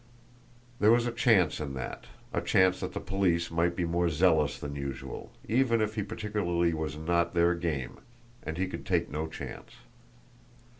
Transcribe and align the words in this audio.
There 0.79 0.89
was 0.91 1.05
a 1.05 1.11
chance 1.11 1.59
in 1.59 1.75
that, 1.75 2.05
a 2.33 2.41
chance 2.41 2.79
that 2.79 2.93
the 2.93 2.99
police 2.99 3.51
might 3.51 3.75
be 3.75 3.85
more 3.85 4.09
zealous 4.09 4.57
than 4.57 4.73
usual, 4.75 5.31
even 5.47 5.79
if 5.79 5.93
he 5.93 6.01
particularly 6.01 6.73
was 6.73 6.97
not 6.97 7.35
their 7.35 7.53
game 7.53 7.99
and 8.41 8.57
he 8.57 8.65
could 8.65 8.83
take 8.83 9.11
no 9.11 9.27
chance. 9.27 9.73